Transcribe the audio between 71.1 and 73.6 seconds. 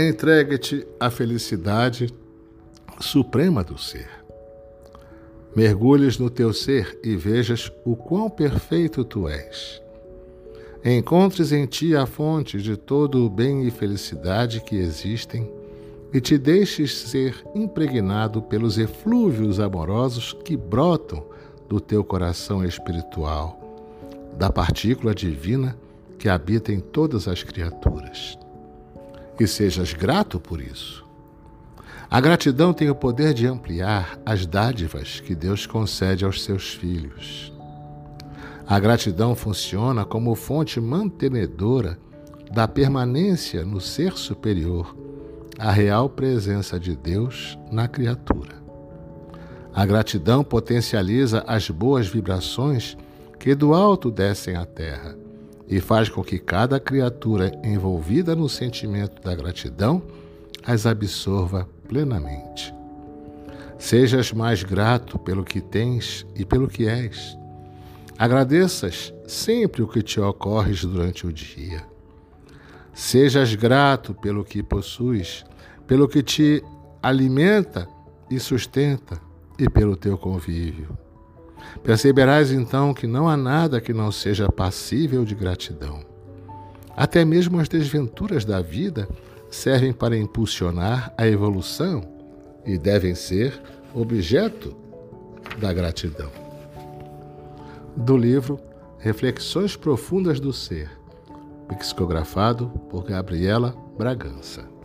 o dia. Sejas